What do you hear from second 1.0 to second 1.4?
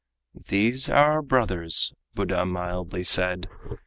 our